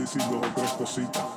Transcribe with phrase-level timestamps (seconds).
[0.00, 1.29] decir dos o tres cositas.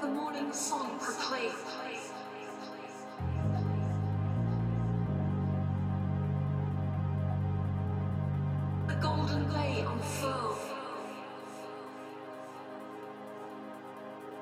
[0.00, 1.54] the morning song proclaimed.
[8.86, 10.58] The golden day unfurled.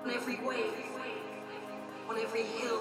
[0.05, 0.75] On every wave,
[2.09, 2.74] on every hill.